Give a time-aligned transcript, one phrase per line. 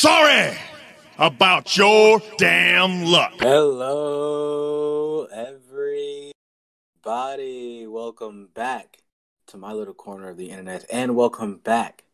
[0.00, 0.56] Sorry
[1.18, 3.34] about your damn luck.
[3.38, 6.32] Hello, everybody.
[7.86, 9.02] Welcome back
[9.48, 12.04] to my little corner of the internet, and welcome back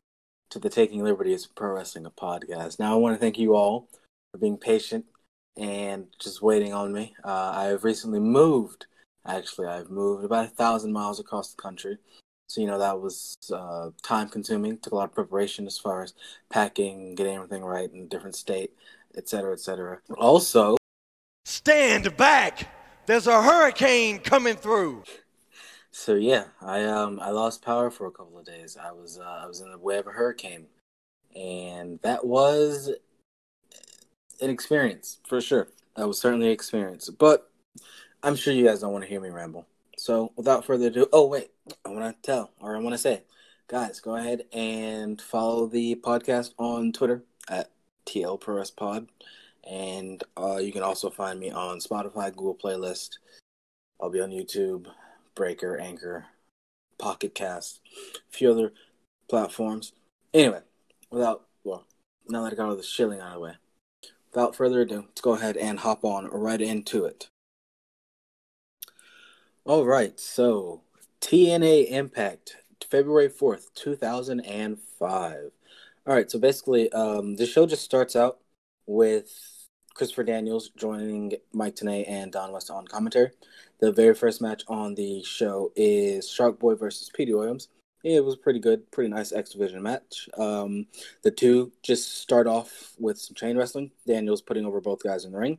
[0.51, 2.81] to the Taking Liberties Pro Wrestling podcast.
[2.81, 3.89] Now, I want to thank you all
[4.33, 5.05] for being patient
[5.57, 7.15] and just waiting on me.
[7.23, 8.87] Uh, I have recently moved.
[9.25, 11.99] Actually, I've moved about a thousand miles across the country.
[12.49, 16.03] So, you know, that was uh, time consuming, took a lot of preparation as far
[16.03, 16.15] as
[16.49, 18.73] packing, getting everything right in a different state,
[19.17, 19.99] et cetera, et cetera.
[20.17, 20.77] Also,
[21.45, 22.69] stand back.
[23.07, 25.03] There's a hurricane coming through.
[25.91, 28.77] So yeah, I um I lost power for a couple of days.
[28.77, 30.67] I was uh, I was in the way of a hurricane,
[31.35, 32.91] and that was
[34.41, 35.69] an experience for sure.
[35.97, 37.09] That was certainly an experience.
[37.09, 37.51] But
[38.23, 39.67] I'm sure you guys don't want to hear me ramble.
[40.07, 41.51] So without further ado, oh wait,
[41.85, 43.25] I want to tell or I want to say,
[43.67, 47.73] guys, go ahead and follow the podcast on Twitter at
[48.07, 49.09] TL Pod,
[49.69, 53.15] and uh, you can also find me on Spotify, Google Playlist.
[54.01, 54.87] I'll be on YouTube,
[55.35, 56.27] Breaker, Anchor,
[56.99, 57.81] Pocket Cast,
[58.17, 58.75] a few other
[59.29, 59.91] platforms.
[60.33, 60.61] Anyway,
[61.11, 61.85] without well,
[62.29, 63.55] now that I got all the shilling out of the way,
[64.33, 67.29] without further ado, let's go ahead and hop on right into it.
[69.67, 70.83] All right, so
[71.21, 75.51] TNA Impact, February 4th, 2005.
[76.07, 78.39] All right, so basically, um, the show just starts out
[78.87, 79.29] with
[79.93, 83.33] Christopher Daniels joining Mike Tenay and Don West on commentary.
[83.81, 87.67] The very first match on the show is Shark Boy versus Petey Williams.
[88.05, 90.29] It was pretty good, pretty nice X Division match.
[90.39, 90.87] Um,
[91.25, 93.91] the two just start off with some chain wrestling.
[94.07, 95.59] Daniels putting over both guys in the ring.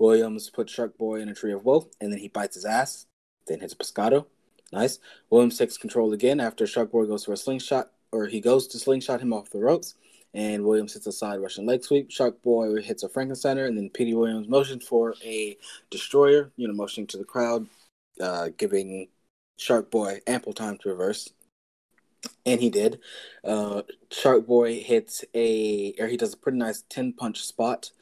[0.00, 3.06] Williams puts Shark Boy in a tree of woe, and then he bites his ass
[3.46, 4.26] then hits Pescado.
[4.72, 4.98] Nice.
[5.30, 8.78] Williams takes control again after Shark Boy goes for a slingshot, or he goes to
[8.78, 9.94] slingshot him off the ropes.
[10.34, 12.10] And Williams hits a side Russian leg sweep.
[12.10, 15.56] Shark Boy hits a Frankensteiner, and then Petey Williams motions for a
[15.90, 17.68] destroyer, you know, motioning to the crowd,
[18.20, 19.08] uh, giving
[19.58, 21.32] Shark Boy ample time to reverse.
[22.44, 22.98] And he did.
[23.44, 27.92] Uh, Shark Boy hits a, or he does a pretty nice 10 punch spot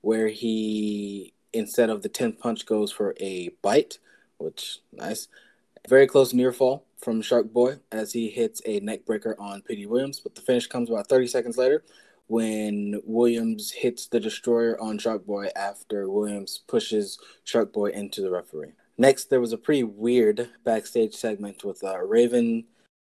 [0.00, 3.98] where he, instead of the 10 punch, goes for a bite
[4.42, 5.28] which nice.
[5.88, 9.86] Very close near fall from Shark Boy as he hits a neck breaker on Petey
[9.86, 11.82] Williams, but the finish comes about 30 seconds later
[12.28, 18.30] when Williams hits the destroyer on Shark Boy after Williams pushes Shark Boy into the
[18.30, 18.72] referee.
[18.96, 22.64] Next, there was a pretty weird backstage segment with uh, Raven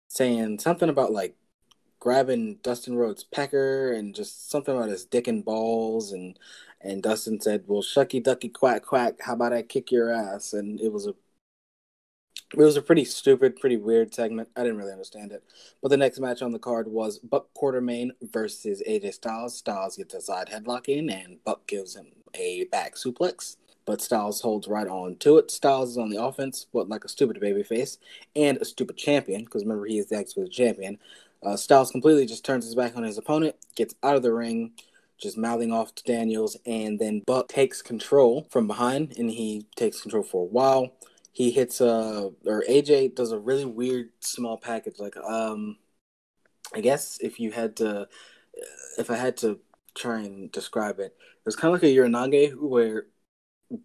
[0.09, 1.37] saying something about like
[1.99, 6.39] grabbing Dustin Rhodes' pecker and just something about his dick and balls and
[6.83, 10.81] and Dustin said, "Well, shucky ducky quack quack, how about I kick your ass?" And
[10.81, 11.15] it was a
[12.53, 14.49] it was a pretty stupid, pretty weird segment.
[14.57, 15.45] I didn't really understand it.
[15.81, 19.57] But the next match on the card was Buck Quartermain versus AJ Styles.
[19.57, 23.57] Styles gets a side headlock in, and Buck gives him a back suplex.
[23.85, 25.51] But Styles holds right on to it.
[25.51, 27.99] Styles is on the offense, but like a stupid babyface
[28.35, 30.99] and a stupid champion, because remember he is the X champion.
[31.43, 34.73] Uh, Styles completely just turns his back on his opponent, gets out of the ring,
[35.21, 40.01] just mouthing off to Daniels, and then Buck takes control from behind, and he takes
[40.01, 40.93] control for a while.
[41.33, 44.99] He hits a uh, or AJ does a really weird small package.
[44.99, 45.77] Like um,
[46.75, 48.09] I guess if you had to,
[48.99, 49.61] if I had to
[49.95, 53.07] try and describe it, it was kind of like a Uranage where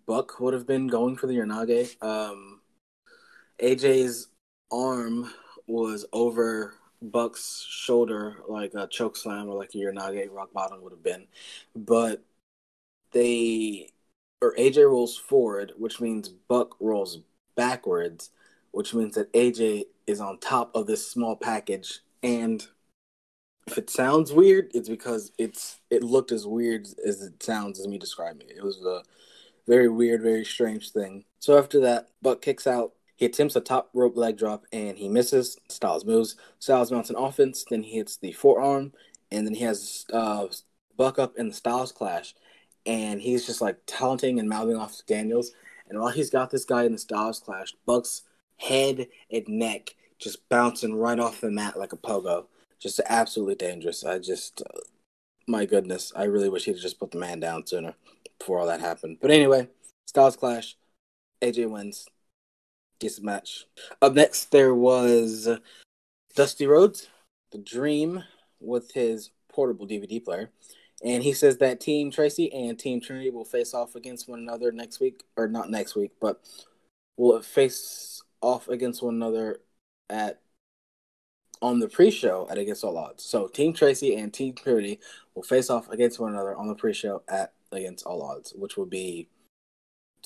[0.08, 2.02] Buck would have been going for the Uranage.
[2.04, 2.62] Um,
[3.62, 4.28] AJ's
[4.72, 5.32] arm
[5.68, 6.76] was over
[7.12, 11.28] Buck's shoulder like a choke slam or like a Uranage rock bottom would have been.
[11.76, 12.24] But
[13.12, 13.90] they
[14.42, 17.20] or AJ rolls forward, which means Buck rolls
[17.56, 18.32] backwards,
[18.72, 22.00] which means that AJ is on top of this small package.
[22.22, 22.66] And
[23.68, 27.88] if it sounds weird, it's because it's it looked as weird as it sounds as
[27.88, 28.58] me describing it.
[28.58, 29.04] It was a
[29.68, 31.26] very weird, very strange thing.
[31.40, 35.08] So after that, Buck kicks out he attempts a top rope leg drop and he
[35.08, 35.58] misses.
[35.70, 36.36] Styles moves.
[36.60, 37.66] Styles mounts an offense.
[37.70, 38.92] Then he hits the forearm.
[39.32, 40.48] And then he has uh,
[40.98, 42.36] Buck up in the Styles clash.
[42.86, 45.52] And he's just like taunting and mouthing off Daniels.
[45.90, 48.24] And while he's got this guy in the Styles clash, Buck's
[48.58, 52.46] head and neck just bouncing right off the mat like a pogo.
[52.80, 54.04] Just absolutely dangerous.
[54.04, 54.80] I just, uh,
[55.48, 57.96] my goodness, I really wish he'd just put the man down sooner
[58.38, 59.18] before all that happened.
[59.22, 59.70] But anyway,
[60.06, 60.76] Styles clash.
[61.42, 62.08] AJ wins
[63.00, 63.66] this match.
[64.02, 65.50] Up next, there was
[66.36, 67.08] Dusty Rhodes,
[67.52, 68.24] the Dream,
[68.60, 70.52] with his portable DVD player.
[71.04, 74.72] And he says that Team Tracy and Team Trinity will face off against one another
[74.72, 76.42] next week, or not next week, but
[77.18, 79.60] will face off against one another
[80.10, 80.40] at
[81.62, 83.24] on the pre-show at Against All Odds.
[83.24, 85.00] So Team Tracy and Team Purity
[85.34, 88.86] will face off against one another on the pre-show at Against All Odds, which will
[88.86, 89.30] be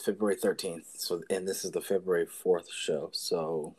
[0.04, 0.86] February 13th.
[0.96, 3.10] So and this is the February 4th show.
[3.12, 3.76] So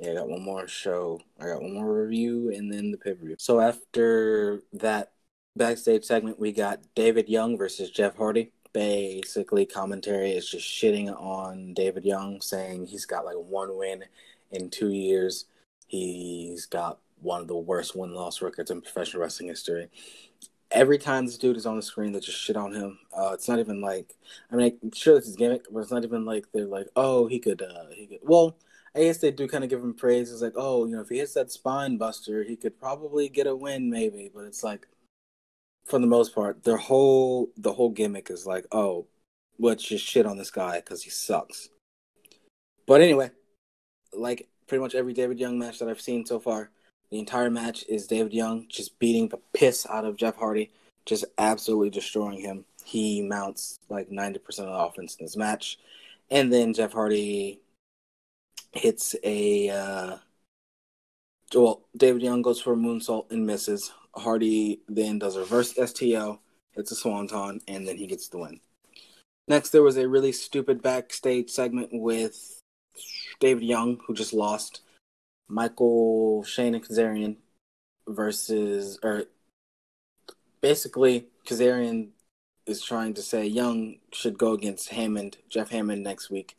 [0.00, 1.20] yeah, I got one more show.
[1.40, 3.36] I got one more review and then the pay-per-view.
[3.38, 5.12] So after that
[5.56, 8.52] backstage segment, we got David Young versus Jeff Hardy.
[8.72, 14.04] Basically, commentary is just shitting on David Young, saying he's got like one win
[14.52, 15.46] in two years.
[15.88, 19.88] He's got one of the worst win loss records in professional wrestling history.
[20.70, 22.98] Every time this dude is on the screen, they just shit on him.
[23.16, 24.14] Uh, it's not even like,
[24.52, 27.26] I mean, I'm sure this is gimmick, but it's not even like they're like, oh,
[27.26, 28.18] he could, uh, he could.
[28.22, 28.56] Well,
[28.94, 30.30] I guess they do kind of give him praise.
[30.30, 33.46] It's like, oh, you know, if he hits that spine buster, he could probably get
[33.46, 34.30] a win, maybe.
[34.34, 34.86] But it's like,
[35.86, 39.06] for the most part, their whole the whole gimmick is like, oh,
[39.58, 41.68] let's just shit on this guy because he sucks.
[42.86, 43.30] But anyway,
[44.12, 46.70] like pretty much every David Young match that I've seen so far,
[47.10, 50.70] the entire match is David Young just beating the piss out of Jeff Hardy,
[51.06, 52.64] just absolutely destroying him.
[52.84, 55.78] He mounts like 90% of the offense in this match.
[56.30, 57.60] And then Jeff Hardy
[58.72, 59.70] hits a.
[59.70, 60.16] Uh,
[61.54, 63.90] well, David Young goes for a moonsault and misses.
[64.14, 66.40] Hardy then does a reverse STO,
[66.72, 68.60] hits a swanton, and then he gets the win.
[69.46, 72.60] Next, there was a really stupid backstage segment with
[73.40, 74.82] David Young, who just lost.
[75.48, 77.36] Michael Shane and Kazarian
[78.06, 79.24] versus, or
[80.60, 82.08] basically, Kazarian
[82.66, 86.56] is trying to say Young should go against Hammond, Jeff Hammond, next week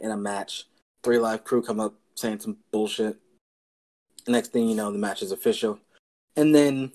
[0.00, 0.66] in a match.
[1.02, 3.16] 3Live Kru come up saying some bullshit.
[4.26, 5.80] Next thing you know, the match is official.
[6.36, 6.92] And then,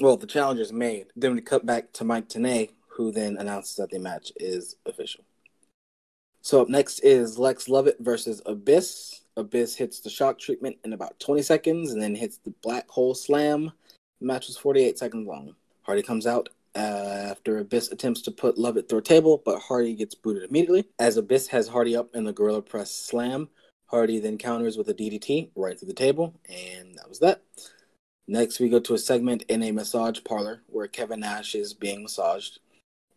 [0.00, 1.06] well, the challenge is made.
[1.14, 5.24] Then we cut back to Mike Tenay, who then announces that the match is official.
[6.40, 9.20] So up next is Lex Lovett versus Abyss.
[9.38, 13.14] Abyss hits the shock treatment in about 20 seconds and then hits the black hole
[13.14, 13.72] slam.
[14.20, 15.54] The match was 48 seconds long.
[15.82, 20.14] Hardy comes out after Abyss attempts to put Lovett through a table, but Hardy gets
[20.14, 20.88] booted immediately.
[20.98, 23.48] As Abyss has Hardy up in the Gorilla Press slam,
[23.86, 27.42] Hardy then counters with a DDT right through the table, and that was that.
[28.26, 32.02] Next, we go to a segment in a massage parlor where Kevin Nash is being
[32.02, 32.58] massaged,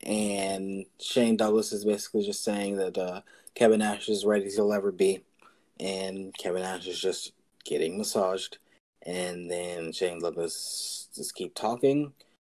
[0.04, 3.22] and Shane Douglas is basically just saying that uh,
[3.54, 5.24] Kevin Nash is ready as he'll ever be,
[5.82, 7.34] and Kevin Nash is just
[7.66, 8.60] getting massaged,
[9.06, 12.14] and then Shane Douglas just keep talking,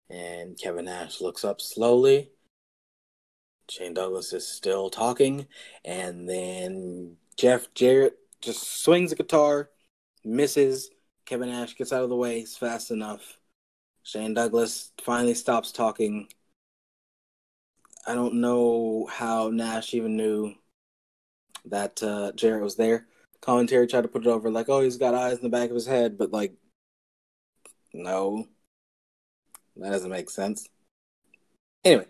[0.08, 2.30] and Kevin Nash looks up slowly.
[3.68, 5.48] Shane Douglas is still talking,
[5.84, 9.70] and then Jeff Jarrett just swings the guitar,
[10.24, 10.90] misses.
[11.24, 13.38] Kevin Nash gets out of the way fast enough.
[14.04, 16.28] Shane Douglas finally stops talking.
[18.06, 20.54] I don't know how Nash even knew
[21.64, 23.08] that uh, Jarrett was there.
[23.40, 25.74] Commentary tried to put it over like, oh, he's got eyes in the back of
[25.74, 26.54] his head, but like,
[27.92, 28.46] no,
[29.76, 30.68] that doesn't make sense.
[31.84, 32.06] Anyway,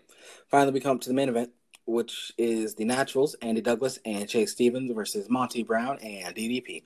[0.49, 1.51] finally we come to the main event
[1.87, 6.83] which is the Naturals, Andy Douglas and Chase Stevens versus Monty Brown and DDP.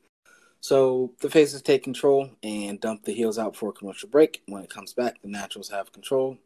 [0.61, 4.43] So the faces take control and dump the heels out for a commercial break.
[4.45, 6.37] When it comes back, the Naturals have control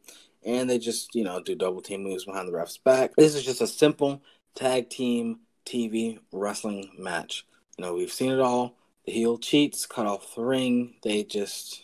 [0.46, 3.14] and they just, you know, do double team moves behind the ref's back.
[3.18, 4.22] This is just a simple
[4.56, 7.46] tag team TV wrestling match.
[7.78, 8.76] You know, we've seen it all.
[9.06, 10.96] The heel cheats, cut off the ring.
[11.04, 11.84] They just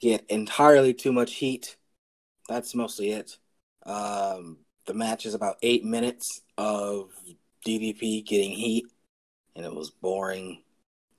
[0.00, 1.76] get entirely too much heat.
[2.48, 3.36] That's mostly it.
[3.84, 7.10] Um, the match is about eight minutes of
[7.66, 8.86] DDP getting heat,
[9.54, 10.62] and it was boring.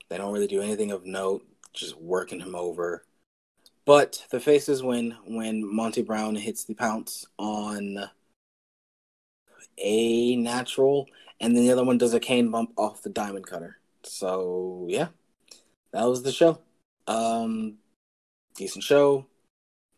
[0.08, 3.04] They don't really do anything of note, just working him over.
[3.84, 8.10] But the faces win when Monty Brown hits the pounce on
[9.78, 11.06] a natural,
[11.40, 13.78] and then the other one does a cane bump off the diamond cutter.
[14.02, 15.08] So yeah,
[15.92, 16.60] that was the show.
[17.06, 17.78] Um,
[18.56, 19.26] decent show.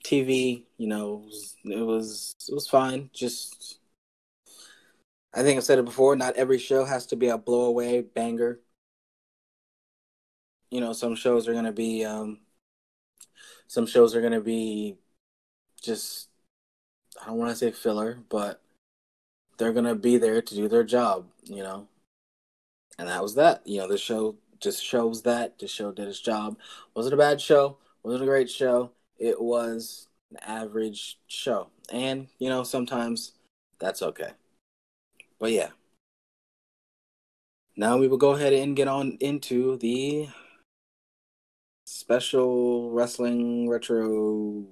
[0.05, 1.25] TV, you know,
[1.65, 3.11] it was, it was fine.
[3.13, 3.79] Just
[5.35, 6.17] I think I've said it before.
[6.17, 8.61] Not every show has to be a blowaway banger.
[10.71, 12.41] You know, some shows are gonna be, um,
[13.67, 14.97] some shows are gonna be
[15.83, 16.29] just
[17.21, 18.62] I don't want to say filler, but
[19.63, 21.27] they're gonna be there to do their job.
[21.45, 21.89] You know,
[22.99, 23.67] and that was that.
[23.67, 26.59] You know, the show just shows that the show did its job.
[26.95, 27.79] Was it a bad show?
[28.03, 28.91] Was it a great show?
[29.23, 31.69] it was an average show.
[31.93, 33.33] And, you know, sometimes
[33.79, 34.33] that's okay.
[35.39, 35.71] But yeah.
[37.77, 40.29] Now we will go ahead and get on into the
[41.87, 44.65] special wrestling retro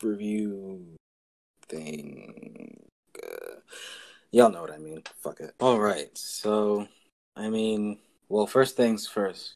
[0.00, 0.94] review
[1.68, 2.80] thing.
[4.30, 5.02] Y'all know what I mean.
[5.22, 5.54] Fuck it.
[5.60, 6.10] All right.
[6.16, 6.88] So,
[7.36, 9.54] I mean, well, first things first.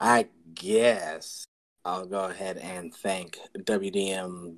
[0.00, 1.46] I guess
[1.84, 4.54] I'll go ahead and thank WDM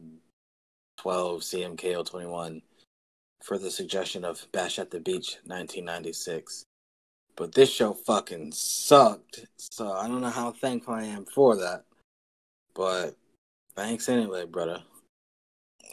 [0.98, 2.62] 12 CMKO 21
[3.42, 6.64] for the suggestion of Bash at the Beach 1996.
[7.36, 9.46] But this show fucking sucked.
[9.58, 11.84] So I don't know how thankful I am for that.
[12.74, 13.16] But
[13.76, 14.82] thanks anyway, brother.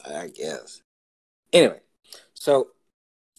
[0.08, 0.82] I guess.
[1.54, 1.80] Anyway,
[2.34, 2.70] so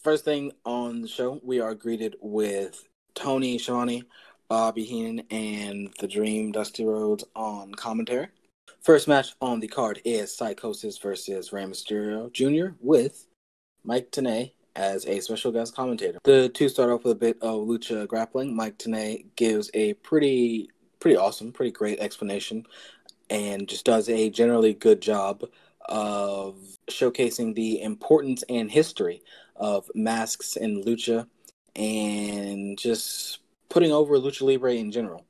[0.07, 4.03] first thing on the show, we are greeted with Tony Schiavone,
[4.47, 8.27] Bobby Heenan, and the Dream Dusty Rhodes on commentary.
[8.79, 12.77] First match on the card is Psychosis versus Rey Mysterio Jr.
[12.79, 13.27] with
[13.83, 16.19] Mike Tenay as a special guest commentator.
[16.23, 18.55] The two start off with a bit of lucha grappling.
[18.55, 20.69] Mike Tenay gives a pretty,
[21.01, 22.65] pretty awesome, pretty great explanation,
[23.29, 25.43] and just does a generally good job
[25.87, 26.55] of
[26.89, 29.21] showcasing the importance and history
[29.55, 31.27] of masks and lucha,
[31.75, 33.39] and just
[33.69, 35.25] putting over lucha libre in general.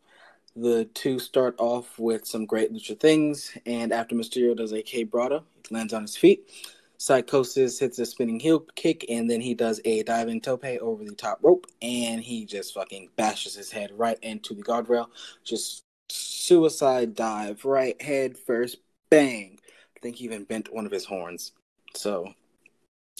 [0.55, 5.43] The two start off with some great lucha things, and after Mysterio does a quebrada,
[5.67, 6.49] he lands on his feet.
[6.97, 11.13] Psychosis hits a spinning heel kick, and then he does a diving tope over the
[11.13, 15.07] top rope, and he just fucking bashes his head right into the guardrail.
[15.43, 18.77] Just suicide dive, right head first,
[19.11, 19.56] bang.
[19.97, 21.53] I think he even bent one of his horns.
[21.95, 22.33] So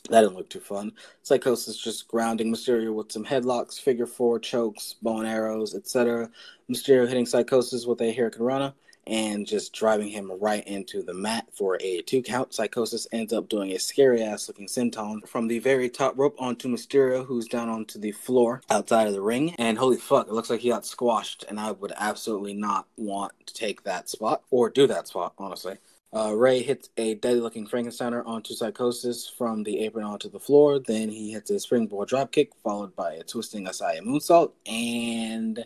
[0.09, 0.93] that didn't look too fun.
[1.23, 6.29] Psychosis just grounding Mysterio with some headlocks, figure four chokes, bow and arrows, etc.
[6.69, 8.73] Mysterio hitting Psychosis with a Hurricanrana
[9.07, 12.53] and just driving him right into the mat for a two count.
[12.53, 16.67] Psychosis ends up doing a scary ass looking senton from the very top rope onto
[16.67, 19.55] Mysterio, who's down onto the floor outside of the ring.
[19.57, 23.31] And holy fuck, it looks like he got squashed, and I would absolutely not want
[23.47, 25.77] to take that spot or do that spot, honestly.
[26.15, 30.79] Uh, Rey hits a deadly looking Frankensteiner onto Psychosis from the apron onto the floor.
[30.79, 34.51] Then he hits a springboard dropkick, followed by a twisting Asai moonsault.
[34.65, 35.65] And,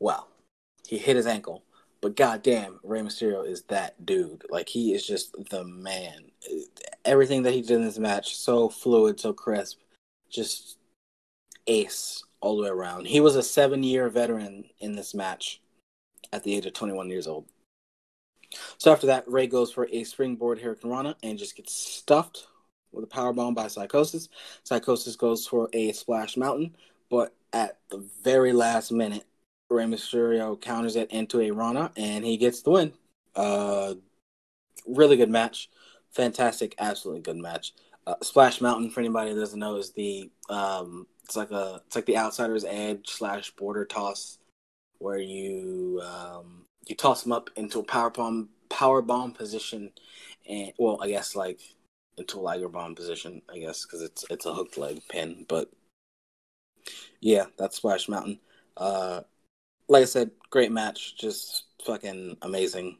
[0.00, 0.28] well,
[0.86, 1.62] he hit his ankle.
[2.00, 4.44] But goddamn, Rey Mysterio is that dude.
[4.50, 6.30] Like, he is just the man.
[7.04, 9.78] Everything that he did in this match, so fluid, so crisp.
[10.28, 10.78] Just
[11.66, 13.06] ace all the way around.
[13.06, 15.60] He was a seven year veteran in this match
[16.32, 17.46] at the age of 21 years old.
[18.78, 22.46] So after that, Rey goes for a springboard Hurricanrana and just gets stuffed
[22.92, 24.28] with a power bomb by Psychosis.
[24.64, 26.76] Psychosis goes for a splash mountain,
[27.10, 29.24] but at the very last minute,
[29.70, 32.92] Rey Mysterio counters it into a Rana and he gets the win.
[33.34, 33.94] Uh,
[34.86, 35.68] really good match,
[36.10, 37.72] fantastic, absolutely good match.
[38.06, 41.96] Uh, splash Mountain, for anybody that doesn't know, is the um, it's like a it's
[41.96, 44.38] like the outsider's edge slash border toss,
[44.98, 49.92] where you um, you toss them up into a power bomb power bomb position,
[50.48, 51.60] and well, I guess like
[52.16, 55.70] into a Liger bomb position, I guess because it's it's a hooked leg pin, but
[57.20, 58.38] yeah, that's Splash Mountain.
[58.76, 59.22] Uh,
[59.88, 62.98] like I said, great match, just fucking amazing.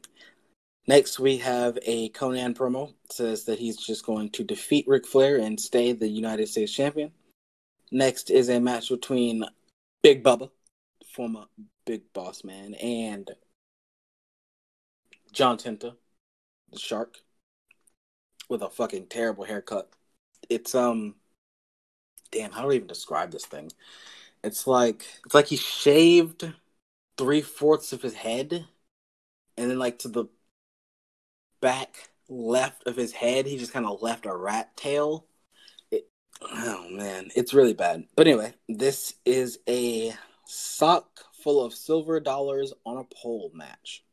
[0.87, 2.93] Next, we have a Konnan promo.
[3.11, 7.11] Says that he's just going to defeat Ric Flair and stay the United States champion.
[7.91, 9.43] Next is a match between
[10.01, 10.49] Big Bubba,
[11.13, 11.45] former
[11.85, 13.29] Big Boss Man, and
[15.37, 15.93] John Tenta,
[16.71, 17.19] the shark,
[18.49, 19.87] with a fucking terrible haircut.
[20.49, 21.13] It's um
[22.31, 23.71] damn, how do I even describe this thing?
[24.43, 26.51] It's like it's like he shaved
[27.19, 28.65] three fourths of his head
[29.55, 30.25] and then like to the
[31.61, 35.27] back left of his head he just kind of left a rat tail.
[36.41, 38.05] Oh man, it's really bad.
[38.15, 40.15] But anyway, this is a
[40.47, 44.03] sock full of silver dollars on a pole match.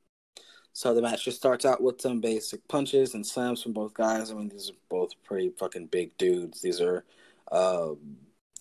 [0.75, 4.33] So the match just starts out with some basic punches and slams from both guys.
[4.33, 6.61] I mean, these are both pretty fucking big dudes.
[6.61, 7.04] These are
[7.52, 7.90] uh,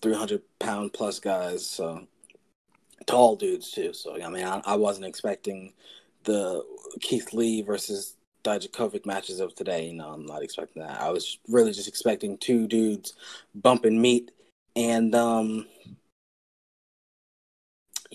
[0.03, 2.08] 300 pound plus guys, so
[3.08, 3.93] tall dudes too.
[3.93, 5.74] So I mean, I, I wasn't expecting
[6.24, 6.63] the
[7.01, 9.88] Keith Lee versus Dijakovic matches of today.
[9.88, 11.01] You know, I'm not expecting that.
[11.01, 13.15] I was really just expecting two dudes
[13.55, 14.29] bumping meat,
[14.75, 15.65] and um,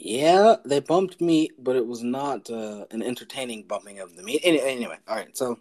[0.02, 4.40] yeah, they bumped meat, but it was not uh, an entertaining bumping of the meat.
[4.44, 5.36] Any, anyway, all right.
[5.36, 5.58] So,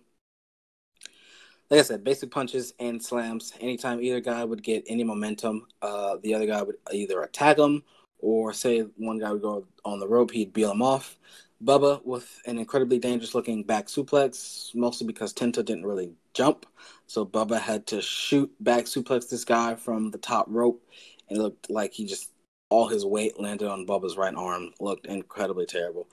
[1.70, 3.54] like I said, basic punches and slams.
[3.60, 7.84] Anytime either guy would get any momentum, uh, the other guy would either attack him
[8.20, 11.18] or say one guy would go on the rope, he'd beel him off.
[11.64, 16.66] Bubba with an incredibly dangerous looking back suplex, mostly because Tenta didn't really jump.
[17.08, 20.84] So Bubba had to shoot back suplex this guy from the top rope.
[21.30, 22.32] And it looked like he just
[22.70, 24.72] all his weight landed on Bubba's right arm.
[24.80, 26.08] Looked incredibly terrible.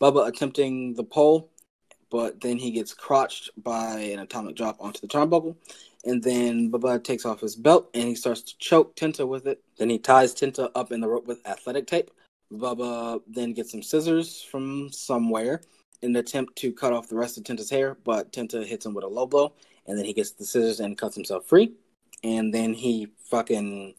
[0.00, 1.50] Bubba attempting the pole,
[2.10, 5.56] but then he gets crotched by an atomic drop onto the turnbuckle.
[6.04, 9.62] And then Bubba takes off his belt and he starts to choke Tenta with it.
[9.78, 12.10] Then he ties Tenta up in the rope with athletic tape.
[12.52, 15.60] Bubba then gets some scissors from somewhere
[16.02, 18.94] in an attempt to cut off the rest of Tenta's hair, but Tenta hits him
[18.94, 19.52] with a low blow,
[19.86, 21.72] and then he gets the scissors and cuts himself free.
[22.24, 23.94] And then he fucking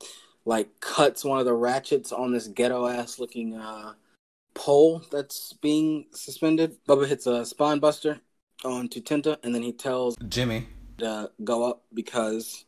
[0.45, 3.93] like cuts one of the ratchets on this ghetto ass looking uh
[4.53, 6.77] pole that's being suspended.
[6.87, 8.19] Bubba hits a spine buster
[8.65, 10.67] onto Tenta, and then he tells Jimmy
[10.97, 12.65] to go up because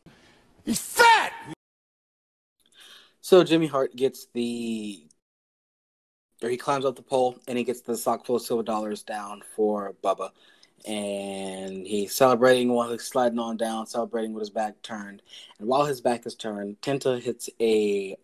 [0.64, 1.32] He's fat!
[3.20, 5.06] So Jimmy Hart gets the,
[6.42, 9.02] or he climbs up the pole and he gets the sock full of silver dollars
[9.02, 10.30] down for Bubba,
[10.84, 15.22] and he's celebrating while he's sliding on down, celebrating with his back turned.
[15.58, 18.16] And while his back is turned, Tenta hits a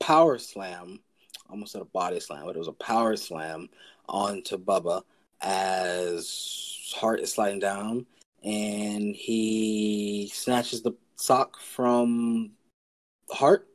[0.00, 1.00] power slam,
[1.48, 3.68] almost a body slam, but it was a power slam
[4.08, 5.02] onto Bubba
[5.40, 8.06] as Hart is sliding down,
[8.42, 12.50] and he snatches the sock from
[13.30, 13.68] Hart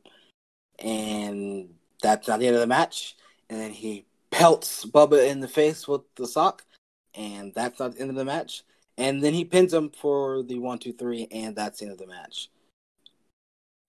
[0.80, 1.68] and
[2.02, 3.16] that's not the end of the match.
[3.48, 6.64] And then he pelts Bubba in the face with the sock,
[7.14, 8.62] and that's not the end of the match.
[8.96, 11.98] And then he pins him for the one, two, three, and that's the end of
[11.98, 12.50] the match.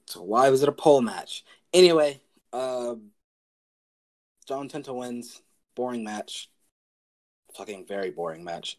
[0.08, 1.44] So why was it a pole match?
[1.74, 2.22] Anyway,
[2.54, 2.96] uh,
[4.48, 5.42] John Tenta wins.
[5.76, 6.50] Boring match.
[7.56, 8.78] Fucking very boring match.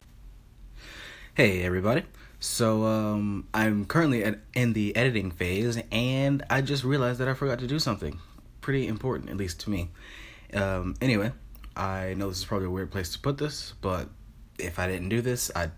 [1.35, 2.03] Hey everybody.
[2.39, 7.33] So um, I'm currently at, in the editing phase, and I just realized that I
[7.33, 8.19] forgot to do something
[8.61, 9.89] pretty important, at least to me.
[10.53, 11.31] Um, anyway,
[11.75, 14.09] I know this is probably a weird place to put this, but
[14.59, 15.69] if I didn't do this, I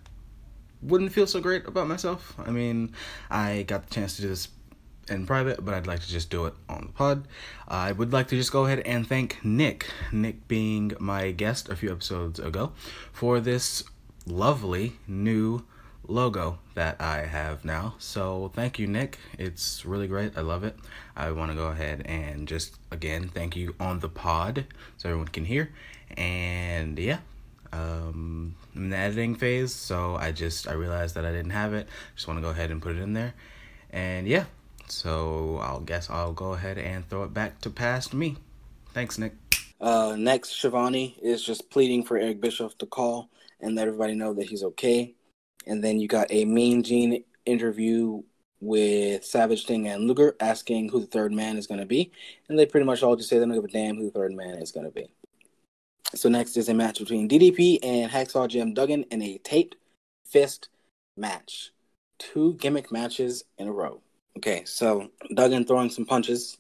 [0.81, 2.35] wouldn't feel so great about myself.
[2.37, 2.93] I mean,
[3.29, 4.49] I got the chance to do this
[5.09, 7.27] in private, but I'd like to just do it on the pod.
[7.67, 11.75] I would like to just go ahead and thank Nick, Nick being my guest a
[11.75, 12.71] few episodes ago,
[13.11, 13.83] for this
[14.25, 15.63] lovely new
[16.07, 17.95] logo that I have now.
[17.99, 19.17] So thank you, Nick.
[19.37, 20.37] It's really great.
[20.37, 20.77] I love it.
[21.15, 24.65] I want to go ahead and just again thank you on the pod
[24.97, 25.71] so everyone can hear.
[26.17, 27.19] And yeah,
[27.75, 31.87] um, in the editing phase, so I just I realized that I didn't have it.
[32.15, 33.33] Just want to go ahead and put it in there.
[33.91, 34.45] And yeah,
[34.87, 38.37] so I'll guess I'll go ahead and throw it back to past me.
[38.93, 39.33] Thanks, Nick.
[39.81, 44.33] Uh, next, Schiavone is just pleading for Eric Bischoff to call and let everybody know
[44.33, 45.13] that he's okay.
[45.67, 48.21] And then you got a Mean Gene interview
[48.61, 52.11] with Savage Sting and Luger asking who the third man is going to be.
[52.49, 54.33] And they pretty much all just say they don't give a damn who the third
[54.33, 55.07] man is going to be.
[56.13, 59.75] So next is a match between DDP and Hacksaw Jim Duggan in a taped
[60.25, 60.69] fist
[61.17, 61.71] match.
[62.19, 64.01] Two gimmick matches in a row.
[64.37, 66.57] Okay, so Duggan throwing some punches,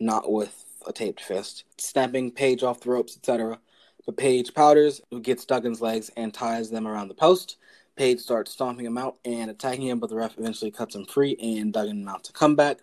[0.00, 3.58] not with a taped fist, snapping Page off the ropes, etc.
[4.04, 7.58] But Page powders, who gets Duggan's legs and ties them around the post.
[7.96, 11.36] Page starts stomping him out and attacking him, but the ref eventually cuts him free
[11.40, 12.78] and Duggan mounts a comeback.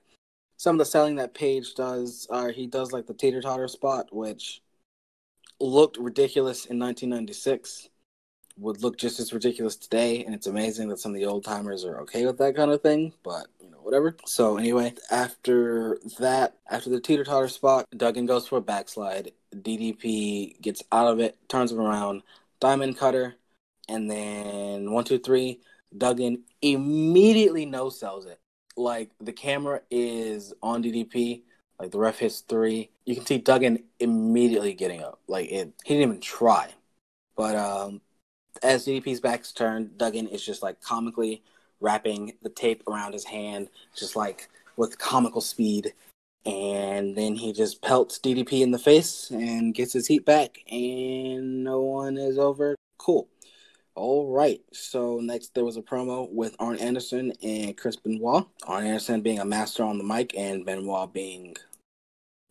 [0.57, 4.07] Some of the selling that Page does, uh, he does like the tater totter spot,
[4.11, 4.61] which
[5.59, 7.89] looked ridiculous in 1996,
[8.57, 11.85] would look just as ridiculous today, and it's amazing that some of the old timers
[11.85, 13.13] are okay with that kind of thing.
[13.23, 14.15] But you know, whatever.
[14.25, 19.31] So anyway, after that, after the teeter totter spot, Duggan goes for a backslide.
[19.55, 22.21] DDP gets out of it, turns him around,
[22.59, 23.35] diamond cutter,
[23.87, 25.61] and then one, two, three.
[25.97, 28.39] Duggan immediately no sells it.
[28.75, 31.41] Like the camera is on DDP,
[31.79, 32.89] like the ref hits three.
[33.05, 35.19] You can see Duggan immediately getting up.
[35.27, 36.69] Like it, he didn't even try.
[37.35, 38.01] But um,
[38.61, 41.41] as DDP's back's turned, Duggan is just like comically
[41.79, 45.93] wrapping the tape around his hand, just like with comical speed.
[46.45, 51.63] And then he just pelts DDP in the face and gets his heat back, and
[51.63, 52.75] no one is over.
[52.97, 53.27] Cool.
[53.95, 54.61] All right.
[54.71, 58.47] So next there was a promo with Arn Anderson and Chris Benoit.
[58.65, 61.55] Arn Anderson being a master on the mic and Benoit being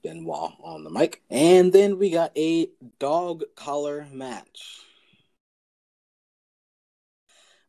[0.03, 1.23] Benoit on the mic.
[1.31, 4.81] And then we got a dog collar match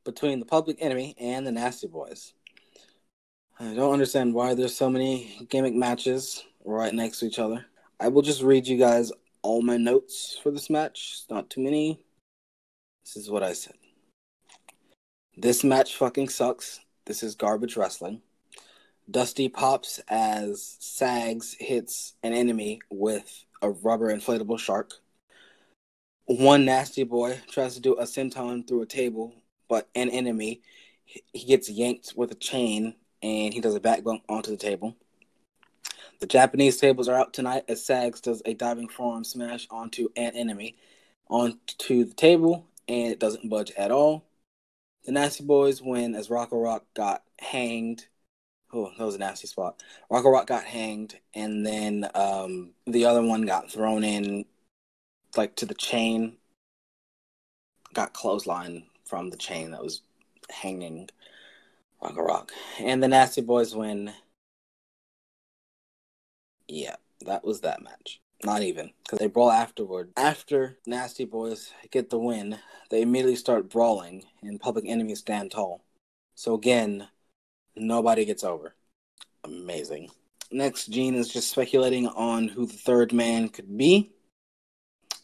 [0.03, 2.33] between the Public Enemy and the Nasty Boys.
[3.59, 7.65] I don't understand why there's so many gimmick matches right next to each other.
[7.99, 9.11] I will just read you guys
[9.41, 11.11] all my notes for this match.
[11.13, 11.99] It's not too many.
[13.03, 13.75] This is what I said.
[15.35, 16.79] This match fucking sucks.
[17.05, 18.21] This is garbage wrestling.
[19.09, 24.91] Dusty pops as Sags hits an enemy with a rubber inflatable shark.
[26.25, 29.33] One nasty boy tries to do a senton through a table,
[29.67, 30.61] but an enemy,
[31.05, 34.95] he gets yanked with a chain and he does a back bump onto the table.
[36.19, 40.35] The Japanese tables are out tonight as Sags does a diving forearm smash onto an
[40.35, 40.75] enemy
[41.29, 44.25] onto the table and it doesn't budge at all.
[45.05, 48.05] The Nasty Boys win as Rocco Rock got hanged
[48.71, 49.81] Oh, that was a nasty spot.
[50.09, 54.45] Rocco Rock got hanged, and then um, the other one got thrown in,
[55.35, 56.37] like to the chain.
[57.93, 60.01] Got clothesline from the chain that was
[60.51, 61.09] hanging
[62.01, 64.13] Rocco Rock, and the Nasty Boys win.
[66.67, 68.21] Yeah, that was that match.
[68.43, 70.11] Not even because they brawl afterward.
[70.15, 72.59] After Nasty Boys get the win,
[72.91, 75.81] they immediately start brawling, and Public Enemy stand tall.
[76.35, 77.07] So again,
[77.79, 78.75] Nobody gets over.
[79.43, 80.09] Amazing.
[80.51, 84.11] Next, Gene is just speculating on who the third man could be.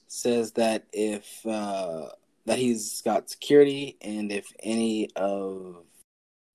[0.07, 2.07] Says that if uh,
[2.45, 5.83] that he's got security, and if any of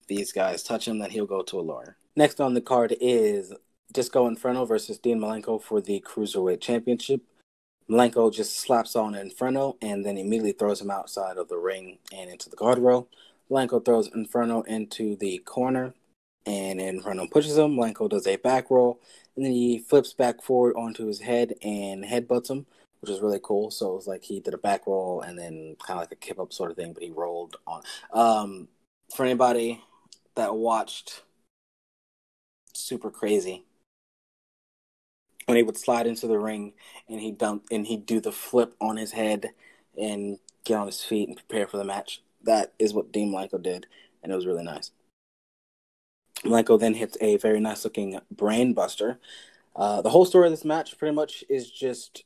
[0.06, 1.96] these guys touch him, then he'll go to a lawyer.
[2.16, 3.52] Next on the card is
[3.92, 7.22] Disco Inferno versus Dean Malenko for the Cruiserweight Championship.
[7.88, 12.30] Malenko just slaps on Inferno and then immediately throws him outside of the ring and
[12.30, 13.08] into the guardrail.
[13.50, 15.94] Malenko throws Inferno into the corner,
[16.46, 17.76] and Inferno pushes him.
[17.76, 19.00] Malenko does a back roll,
[19.36, 22.66] and then he flips back forward onto his head and headbutts him,
[23.00, 23.70] which is really cool.
[23.70, 26.16] So it was like he did a back roll and then kind of like a
[26.16, 27.82] kip up sort of thing, but he rolled on.
[28.12, 28.68] Um,
[29.14, 29.82] for anybody
[30.36, 31.22] that watched
[32.72, 33.64] Super Crazy,
[35.46, 36.74] when he would slide into the ring
[37.08, 39.50] and he dump and he'd do the flip on his head
[40.00, 43.62] and get on his feet and prepare for the match that is what Dean Malenko
[43.62, 43.86] did,
[44.22, 44.92] and it was really nice.
[46.44, 49.18] Malenko then hits a very nice looking brain buster.
[49.76, 52.24] Uh, the whole story of this match pretty much is just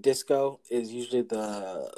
[0.00, 1.90] Disco is usually the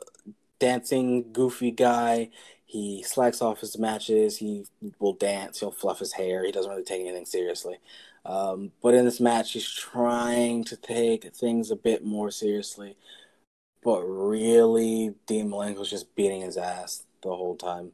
[0.59, 2.31] dancing goofy guy.
[2.65, 4.37] He slacks off his matches.
[4.39, 4.67] He
[4.99, 5.61] will dance.
[5.61, 6.45] He'll fluff his hair.
[6.45, 7.79] He doesn't really take anything seriously.
[8.25, 12.97] Um, but in this match, he's trying to take things a bit more seriously.
[13.83, 17.93] But really, Dean Malenko's just beating his ass the whole time.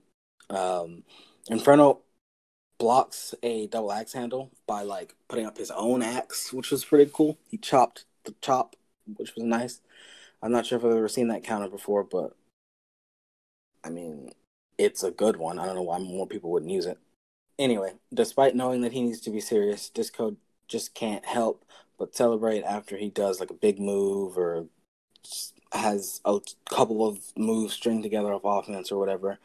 [0.51, 1.05] Um,
[1.49, 2.01] Inferno
[2.79, 7.11] blocks a double axe handle by like putting up his own axe, which was pretty
[7.13, 7.39] cool.
[7.49, 8.77] He chopped the chop,
[9.17, 9.81] which was nice.
[10.43, 12.37] I'm not sure if I've ever seen that counter before, but
[13.83, 14.33] I mean,
[14.79, 15.59] it's a good one.
[15.59, 16.99] I don't know why more people wouldn't use it.
[17.59, 21.65] Anyway, despite knowing that he needs to be serious, Disco just can't help
[21.99, 24.67] but celebrate after he does like a big move or
[25.75, 26.39] has a
[26.71, 29.39] couple of moves string together of offense or whatever.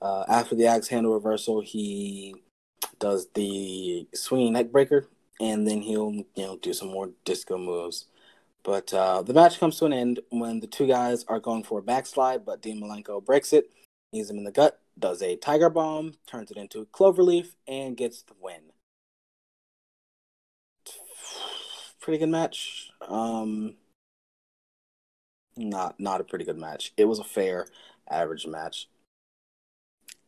[0.00, 2.34] Uh, after the axe handle reversal, he
[2.98, 5.06] does the swinging neck breaker,
[5.40, 8.06] and then he'll you know do some more disco moves.
[8.64, 11.80] But uh, the match comes to an end when the two guys are going for
[11.80, 13.70] a backslide, but Dean Malenko breaks it,
[14.12, 17.96] knees him in the gut, does a tiger bomb, turns it into a cloverleaf, and
[17.96, 18.60] gets the win.
[22.00, 22.90] Pretty good match.
[23.00, 23.74] Um,
[25.56, 26.92] not not a pretty good match.
[26.96, 27.66] It was a fair,
[28.10, 28.88] average match.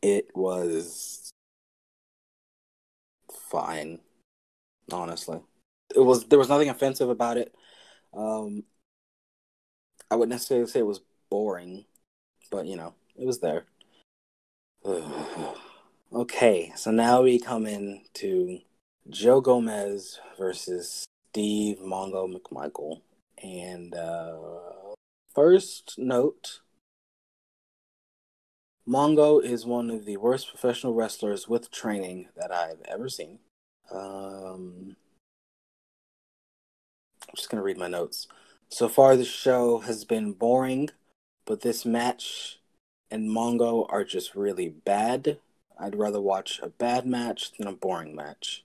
[0.01, 1.31] It was
[3.49, 3.99] fine,
[4.91, 5.39] honestly.
[5.95, 7.53] It was there was nothing offensive about it.
[8.13, 8.63] Um,
[10.09, 11.85] I wouldn't necessarily say it was boring,
[12.51, 13.65] but you know, it was there.
[16.13, 18.59] okay, so now we come in to
[19.09, 23.01] Joe Gomez versus Steve Mongo McMichael,
[23.41, 24.35] and uh,
[25.35, 26.61] First note
[28.87, 33.39] Mongo is one of the worst professional wrestlers with training that I've ever seen.
[33.91, 34.95] Um,
[37.27, 38.27] I'm just going to read my notes.
[38.69, 40.89] So far, the show has been boring,
[41.45, 42.59] but this match
[43.11, 45.39] and Mongo are just really bad.
[45.77, 48.63] I'd rather watch a bad match than a boring match.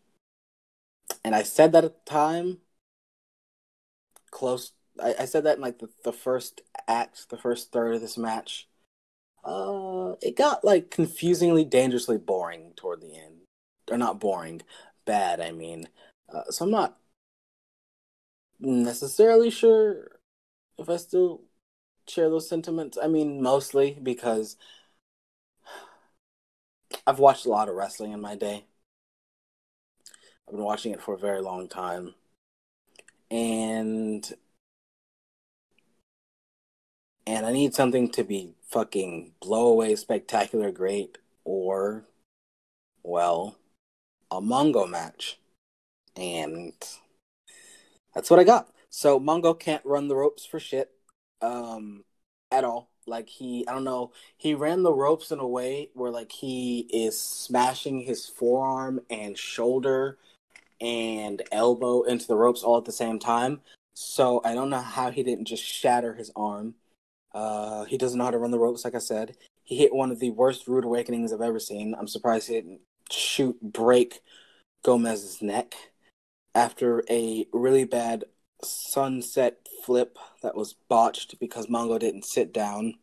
[1.24, 2.58] And I said that at the time,
[4.30, 4.70] close
[5.02, 8.18] I, I said that in like the, the first act, the first third of this
[8.18, 8.68] match.
[9.44, 13.40] Uh, it got like confusingly, dangerously boring toward the end,
[13.90, 14.62] or not boring,
[15.04, 15.40] bad.
[15.40, 15.88] I mean,
[16.32, 16.98] uh, so I'm not
[18.58, 20.20] necessarily sure
[20.78, 21.42] if I still
[22.08, 22.98] share those sentiments.
[23.02, 24.56] I mean, mostly because
[27.06, 28.66] I've watched a lot of wrestling in my day.
[30.46, 32.14] I've been watching it for a very long time.
[33.30, 34.28] And
[37.30, 42.04] and I need something to be fucking blow away spectacular great or
[43.04, 43.56] well
[44.32, 45.38] a Mongo match.
[46.16, 46.72] And
[48.12, 48.68] that's what I got.
[48.88, 50.90] So Mongo can't run the ropes for shit.
[51.40, 52.02] Um
[52.50, 52.90] at all.
[53.06, 56.88] Like he I don't know, he ran the ropes in a way where like he
[56.92, 60.18] is smashing his forearm and shoulder
[60.80, 63.60] and elbow into the ropes all at the same time.
[63.94, 66.74] So I don't know how he didn't just shatter his arm
[67.32, 69.36] uh, he doesn't know how to run the ropes, like I said.
[69.62, 71.94] He hit one of the worst rude awakenings I've ever seen.
[71.98, 74.20] I'm surprised he didn't shoot, break
[74.82, 75.74] Gomez's neck
[76.54, 78.24] after a really bad
[78.62, 82.94] sunset flip that was botched because Mongo didn't sit down.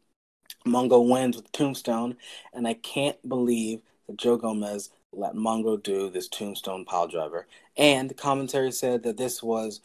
[0.66, 2.18] Mongo wins with Tombstone,
[2.54, 7.48] and I can't believe that Joe Gomez let Mongo do this Tombstone pile driver.
[7.78, 9.82] And the commentary said that this was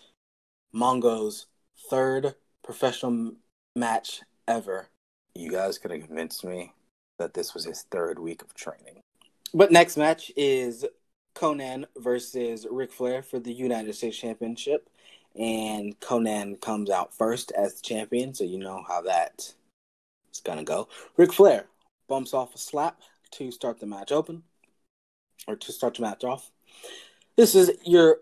[0.75, 1.47] Mongo's
[1.89, 3.33] third professional
[3.77, 4.89] match ever.
[5.35, 6.73] You guys could have convinced me
[7.19, 9.01] that this was his third week of training.
[9.55, 10.85] But next match is
[11.35, 14.89] Konnan versus Ric Flair for the United States Championship.
[15.39, 19.55] And Konnan comes out first as the champion, so you know how that
[20.33, 20.89] is gonna go.
[21.17, 21.67] Ric Flair
[22.09, 23.01] bumps off a slap
[23.33, 24.43] to start the match open,
[25.49, 26.51] or to start the match off.
[27.37, 28.19] This is your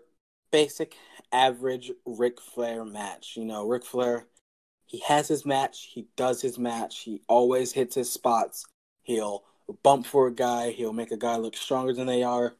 [0.51, 0.95] basic,
[1.33, 3.35] average Ric Flair match.
[3.35, 4.25] You know, Ric Flair,
[4.91, 8.65] he has his match, he does his match, he always hits his spots.
[9.03, 9.45] He'll
[9.83, 12.55] bump for a guy, he'll make a guy look stronger than they are.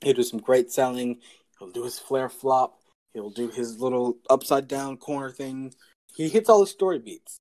[0.00, 1.18] He'll do some great selling.
[1.58, 2.78] He'll do his Flair flop.
[3.12, 5.74] He'll do his little upside down corner thing.
[6.14, 7.40] He hits all the story beats.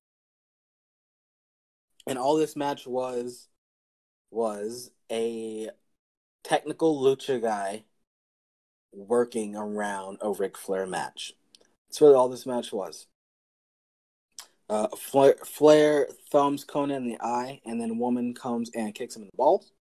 [2.07, 3.47] And all this match was
[4.31, 5.69] was a
[6.43, 7.83] technical lucha guy
[8.91, 11.33] working around a Ric Flair match.
[11.87, 13.05] That's what all this match was.
[14.69, 19.23] Uh, Flair, Flair thumbs Konnan in the eye, and then Woman comes and kicks him
[19.23, 19.71] in the balls.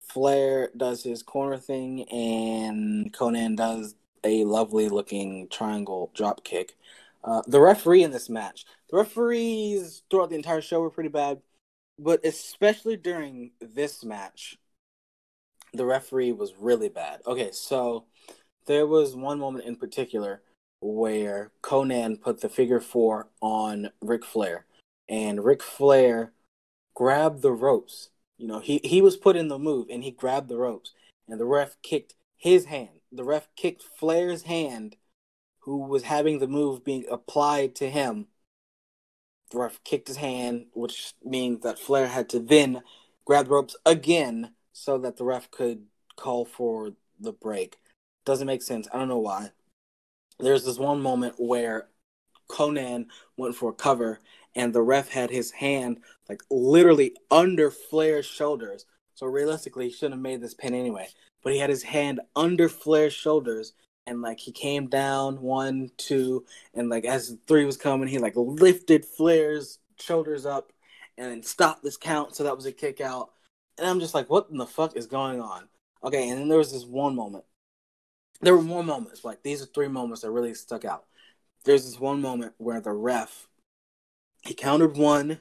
[0.00, 3.94] Flair does his corner thing, and Konnan does
[4.24, 6.76] a lovely looking triangle drop kick.
[7.22, 11.40] Uh, the referee in this match, the referees throughout the entire show were pretty bad,
[11.98, 14.58] but especially during this match,
[15.72, 17.20] the referee was really bad.
[17.26, 18.04] Okay, so
[18.66, 20.42] there was one moment in particular
[20.84, 24.66] where Konnan put the figure four on Ric Flair,
[25.08, 26.32] and Ric Flair
[26.94, 28.10] grabbed the ropes.
[28.36, 30.92] You know, he, he was put in the move and he grabbed the ropes,
[31.26, 33.00] and the ref kicked his hand.
[33.10, 34.96] The ref kicked Flair's hand,
[35.60, 38.26] who was having the move being applied to him.
[39.52, 42.82] The ref kicked his hand, which means that Flair had to then
[43.24, 47.78] grab the ropes again so that the ref could call for the break.
[48.26, 48.86] Doesn't make sense.
[48.92, 49.52] I don't know why.
[50.38, 51.88] There's this one moment where
[52.48, 54.20] Konnan went for a cover
[54.54, 58.86] and the ref had his hand like literally under Flair's shoulders.
[59.14, 61.08] So realistically, he shouldn't have made this pin anyway.
[61.42, 63.74] But he had his hand under Flair's shoulders
[64.06, 66.44] and like he came down one, two,
[66.74, 70.72] and like as three was coming, he like lifted Flair's shoulders up
[71.16, 72.34] and stopped this count.
[72.34, 73.30] So that was a kick out.
[73.78, 75.68] And I'm just like, what in the fuck is going on?
[76.02, 77.44] Okay, and then there was this one moment.
[78.44, 79.24] There were more moments.
[79.24, 81.04] Like these are three moments that really stuck out.
[81.64, 83.48] There's this one moment where the ref
[84.42, 85.40] he counted one,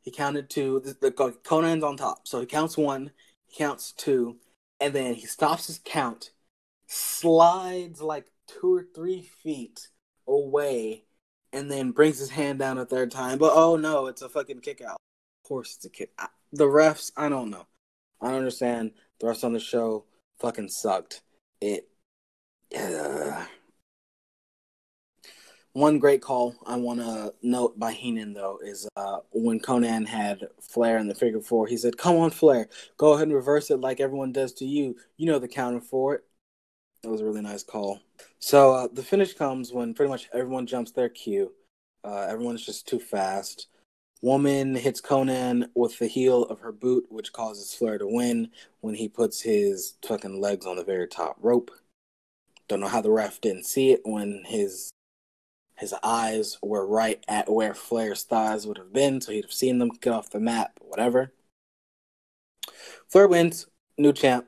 [0.00, 0.80] he counted two.
[0.80, 3.10] The, the Konnan's on top, so he counts one,
[3.46, 4.36] he counts two,
[4.80, 6.30] and then he stops his count,
[6.86, 9.88] slides like two or three feet
[10.28, 11.04] away,
[11.52, 13.38] and then brings his hand down a third time.
[13.38, 14.98] But oh no, it's a fucking kick out.
[15.44, 16.12] Of course, it's a kick.
[16.16, 17.66] I, the refs, I don't know.
[18.20, 18.92] I don't understand.
[19.18, 20.04] The refs on the show
[20.38, 21.22] fucking sucked.
[21.60, 21.89] It.
[25.72, 30.48] One great call I want to note by Heenan though is uh, when Konnan had
[30.60, 33.80] Flair in the figure four, he said, "Come on, Flair, go ahead and reverse it
[33.80, 34.96] like everyone does to you.
[35.16, 36.24] You know the counter for it."
[37.02, 38.00] That was a really nice call.
[38.40, 41.52] So uh, the finish comes when pretty much everyone jumps their cue.
[42.04, 43.68] Uh, everyone's just too fast.
[44.22, 48.94] Woman hits Konnan with the heel of her boot, which causes Flair to win when
[48.94, 51.70] he puts his fucking legs on the very top rope.
[52.70, 54.92] Don't know how the ref didn't see it when his
[55.76, 59.78] his eyes were right at where Flair's thighs would have been, so he'd have seen
[59.78, 61.32] them get off the mat, whatever.
[63.08, 63.66] Flair wins,
[63.98, 64.46] new champ.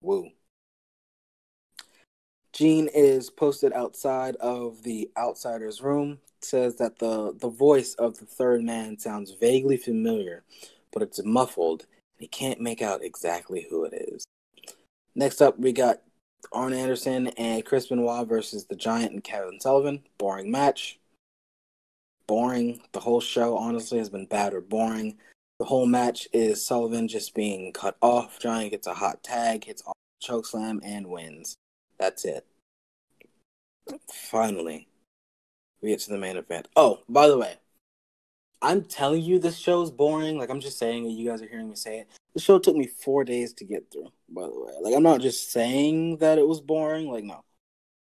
[0.00, 0.30] Woo.
[2.52, 6.18] Gene is posted outside of the outsider's room.
[6.42, 10.44] Says that the, the voice of the third man sounds vaguely familiar,
[10.92, 11.80] but it's muffled.
[11.80, 14.24] and He can't make out exactly who it is.
[15.16, 16.02] Next up, we got
[16.52, 20.02] Arn Anderson and Chris Benoit versus the Giant and Kevin Sullivan.
[20.18, 20.98] Boring match.
[22.26, 22.80] Boring.
[22.92, 25.18] The whole show, honestly, has been bad or boring.
[25.58, 28.38] The whole match is Sullivan just being cut off.
[28.38, 31.56] Giant gets a hot tag, hits a choke chokeslam, and wins.
[31.98, 32.46] That's it.
[34.10, 34.88] Finally,
[35.80, 36.68] we get to the main event.
[36.76, 37.54] Oh, by the way,
[38.62, 40.38] I'm telling you this show is boring.
[40.38, 41.10] Like I'm just saying it.
[41.10, 42.08] You guys are hearing me say it.
[42.34, 44.12] The show took me four days to get through.
[44.28, 47.10] By the way, like I'm not just saying that it was boring.
[47.10, 47.44] Like no,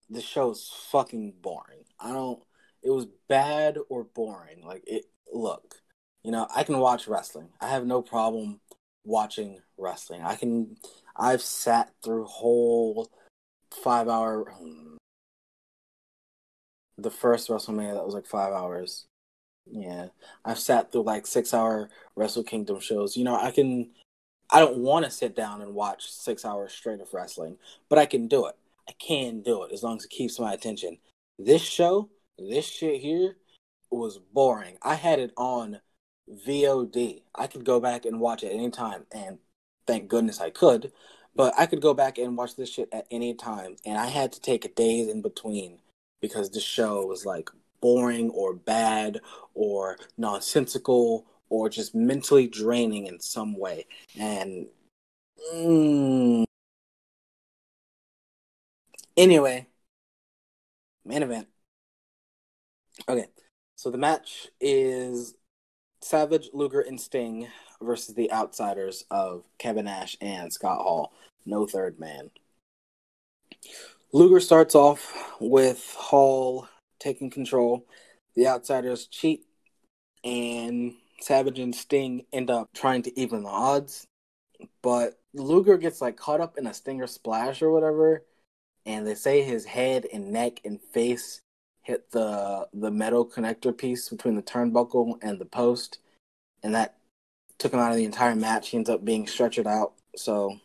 [0.10, 1.86] the show is fucking boring.
[2.00, 2.42] I don't.
[2.84, 4.66] It was bad or boring.
[4.66, 5.06] Like it.
[5.34, 5.76] Look,
[6.24, 7.50] you know, I can watch wrestling.
[7.62, 8.60] I have no problem
[9.06, 10.22] watching wrestling.
[10.22, 10.76] I can.
[11.16, 13.10] I've sat through whole
[13.84, 14.52] five hour.
[14.52, 14.98] Hmm,
[16.98, 19.06] the first WrestleMania that was like five hours.
[19.69, 20.08] Yeah,
[20.43, 23.15] I've sat through like six hour Wrestle Kingdom shows.
[23.15, 23.89] You know, I can.
[24.52, 28.06] I don't want to sit down and watch six hours straight of wrestling, but I
[28.06, 28.56] can do it.
[28.89, 30.97] I can do it as long as it keeps my attention.
[31.39, 33.38] This show, this shit here,
[33.89, 34.78] was boring.
[34.82, 35.80] I had it on
[36.30, 37.21] VOD.
[37.36, 39.39] I could go back and watch it anytime, and
[39.88, 40.91] thank goodness I could.
[41.34, 44.34] But I could go back and watch this shit at any time, and I had
[44.34, 45.80] to take a days in between
[46.21, 47.50] because the show was like
[47.82, 49.20] boring or bad
[49.54, 53.86] or nonsensical or just mentally draining in some way.
[54.17, 54.67] And
[55.54, 56.46] mm,
[59.17, 59.67] anyway,
[61.06, 61.48] main event.
[63.10, 63.26] Okay,
[63.76, 65.36] so the match is
[66.02, 67.48] Savage, Luger, and Sting
[67.82, 71.13] versus the outsiders of Kevin Nash and Scott Hall.
[71.46, 72.32] No third man.
[74.13, 76.67] Luger starts off with Hall
[77.02, 77.86] taking control.
[78.36, 79.46] The outsiders cheat,
[80.24, 84.06] and Savage and Sting end up trying to even the odds.
[84.82, 88.24] But Luger gets like caught up in a Stinger splash or whatever,
[88.86, 91.42] and they say his head and neck and face
[91.84, 96.00] hit the the metal connector piece between the turnbuckle and the post,
[96.64, 96.98] and that
[97.58, 98.70] took him out of the entire match.
[98.70, 99.94] He ends up being stretchered out.
[100.16, 100.58] So,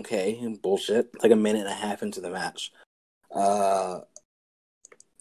[0.00, 1.10] okay, bullshit.
[1.22, 2.72] Like a minute and a half into the match,
[3.34, 4.00] uh,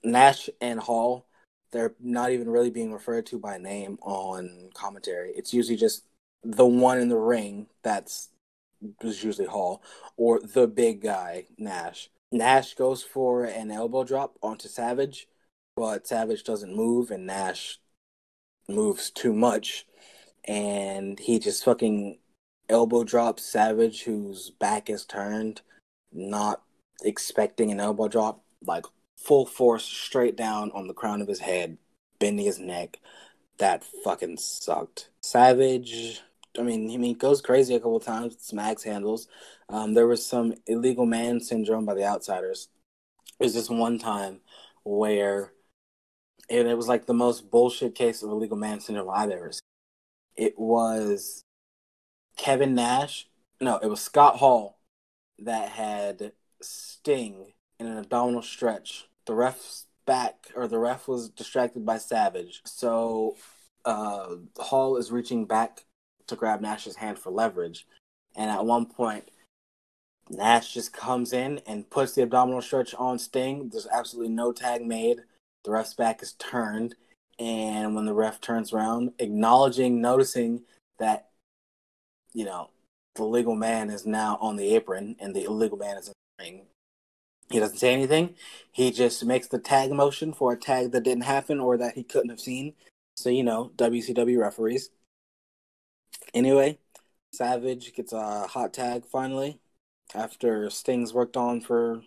[0.03, 1.25] Nash and Hall,
[1.71, 5.31] they're not even really being referred to by name on commentary.
[5.35, 6.05] It's usually just
[6.43, 8.29] the one in the ring that's
[9.03, 9.83] was usually Hall
[10.15, 12.09] or the big guy Nash.
[12.31, 15.27] Nash goes for an elbow drop onto Savage,
[15.75, 17.79] but Savage doesn't move, and Nash
[18.67, 19.87] moves too much,
[20.45, 22.19] and he just fucking
[22.69, 25.61] elbow drops Savage, whose back is turned,
[26.13, 26.61] not
[27.03, 28.85] expecting an elbow drop, like
[29.23, 31.77] full force straight down on the crown of his head,
[32.19, 32.97] bending his neck.
[33.57, 35.09] That fucking sucked.
[35.21, 36.21] Savage,
[36.57, 39.27] I mean, I mean, goes crazy a couple times, smacks handles.
[39.67, 42.69] Um, there was some illegal man syndrome by the outsiders.
[43.39, 44.39] There's this one time
[44.83, 45.53] where
[46.49, 49.59] it, it was like the most bullshit case of illegal man syndrome I've ever seen.
[50.35, 51.43] It was
[52.37, 53.27] Kevin Nash,
[53.61, 54.79] no, it was Scott Hall
[55.39, 59.08] that had Sting in an abdominal stretch.
[59.29, 62.61] The ref's back, or the ref was distracted by Savage.
[62.65, 63.37] So
[63.85, 65.85] uh, Hall is reaching back
[66.25, 67.85] to grab Nash's hand for leverage.
[68.35, 69.29] And at one point,
[70.31, 73.69] Nash just comes in and puts the abdominal stretch on Sting.
[73.69, 75.19] There's absolutely no tag made.
[75.63, 76.95] The ref's back is turned.
[77.37, 80.63] And when the ref turns around, acknowledging, noticing
[80.97, 81.29] that,
[82.33, 82.71] you know,
[83.13, 86.43] the legal man is now on the apron and the illegal man is in the
[86.43, 86.65] ring.
[87.49, 88.35] He doesn't say anything.
[88.71, 92.03] He just makes the tag motion for a tag that didn't happen or that he
[92.03, 92.73] couldn't have seen.
[93.15, 94.91] So, you know, WCW referees.
[96.33, 96.77] Anyway,
[97.33, 99.59] Savage gets a hot tag finally
[100.13, 102.03] after Sting's worked on for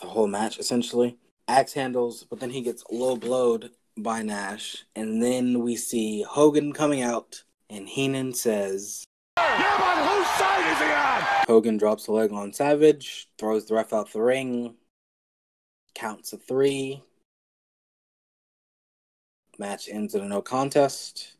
[0.00, 1.18] the whole match essentially.
[1.46, 6.72] Axe handles, but then he gets low blowed by Nash, and then we see Hogan
[6.72, 9.04] coming out, and Heenan says,
[9.58, 11.46] Yeah, but whose side is he on?
[11.46, 14.74] Hogan drops a leg on Savage, throws the ref out the ring,
[15.94, 17.02] counts a three.
[19.58, 21.32] Match ends in a no contest.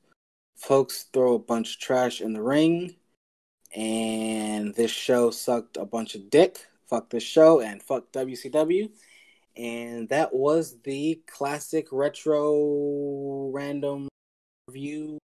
[0.56, 2.96] Folks throw a bunch of trash in the ring,
[3.74, 6.66] and this show sucked a bunch of dick.
[6.88, 8.90] Fuck this show and fuck WCW.
[9.56, 14.08] And that was the classic retro random
[14.66, 15.18] review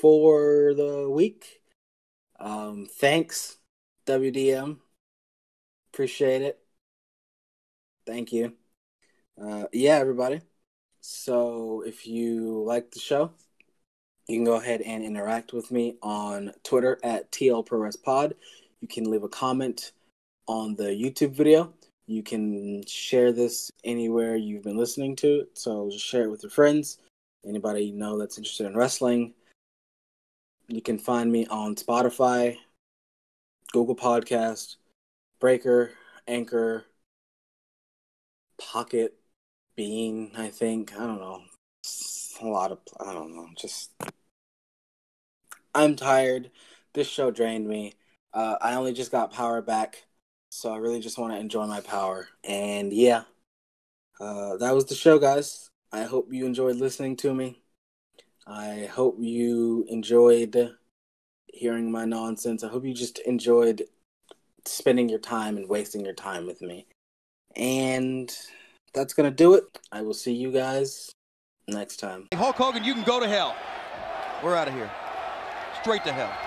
[0.00, 1.60] for the week.
[2.38, 3.58] Um, thanks,
[4.06, 4.78] WDM.
[5.92, 6.58] Appreciate it.
[8.06, 8.54] Thank you.
[9.40, 10.40] Uh, yeah, everybody.
[11.00, 13.30] So if you like the show,
[14.28, 18.34] you can go ahead and interact with me on Twitter at TL Pod.
[18.80, 19.92] You can leave a comment
[20.48, 21.72] on the YouTube video.
[22.06, 25.58] You can share this anywhere you've been listening to it.
[25.58, 26.98] So just share it with your friends.
[27.46, 29.34] Anybody you know that's interested in wrestling.
[30.68, 32.56] You can find me on Spotify,
[33.72, 34.76] Google Podcast,
[35.38, 35.92] Breaker,
[36.26, 36.84] Anchor,
[38.58, 39.14] Pocket,
[39.76, 40.92] Bean, I think.
[40.94, 41.42] I don't know.
[42.42, 43.48] A lot of I don't know.
[43.56, 43.92] Just
[45.74, 46.50] I'm tired.
[46.94, 47.92] This show drained me.
[48.32, 50.04] Uh, I only just got power back,
[50.50, 52.28] so I really just want to enjoy my power.
[52.44, 53.22] And yeah,
[54.20, 55.70] uh, that was the show, guys.
[55.92, 57.62] I hope you enjoyed listening to me.
[58.46, 60.74] I hope you enjoyed
[61.52, 62.62] hearing my nonsense.
[62.62, 63.82] I hope you just enjoyed
[64.64, 66.86] spending your time and wasting your time with me.
[67.56, 68.32] And
[68.94, 69.64] that's going to do it.
[69.90, 71.10] I will see you guys
[71.66, 72.28] next time.
[72.34, 73.56] Hulk Hogan, you can go to hell.
[74.44, 74.90] We're out of here.
[75.80, 76.45] Straight to hell.